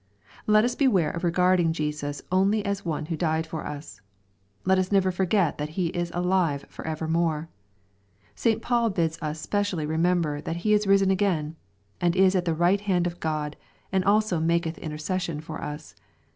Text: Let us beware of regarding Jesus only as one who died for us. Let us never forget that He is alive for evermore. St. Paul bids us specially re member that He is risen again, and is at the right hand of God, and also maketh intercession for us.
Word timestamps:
Let 0.47 0.63
us 0.65 0.73
beware 0.73 1.11
of 1.11 1.23
regarding 1.23 1.73
Jesus 1.73 2.23
only 2.31 2.65
as 2.65 2.83
one 2.83 3.05
who 3.05 3.15
died 3.15 3.45
for 3.45 3.67
us. 3.67 4.01
Let 4.65 4.79
us 4.79 4.91
never 4.91 5.11
forget 5.11 5.59
that 5.59 5.77
He 5.77 5.89
is 5.89 6.09
alive 6.15 6.65
for 6.69 6.87
evermore. 6.87 7.49
St. 8.33 8.63
Paul 8.63 8.89
bids 8.89 9.19
us 9.21 9.39
specially 9.39 9.85
re 9.85 9.97
member 9.97 10.41
that 10.41 10.55
He 10.65 10.73
is 10.73 10.87
risen 10.87 11.11
again, 11.11 11.55
and 12.01 12.15
is 12.15 12.33
at 12.35 12.45
the 12.45 12.55
right 12.55 12.81
hand 12.81 13.05
of 13.05 13.19
God, 13.19 13.57
and 13.91 14.03
also 14.03 14.39
maketh 14.39 14.79
intercession 14.79 15.39
for 15.39 15.61
us. 15.61 15.93